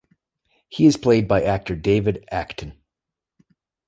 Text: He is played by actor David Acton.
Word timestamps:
He 0.67 0.87
is 0.87 0.97
played 0.97 1.27
by 1.27 1.43
actor 1.43 1.75
David 1.75 2.27
Acton. 2.31 2.73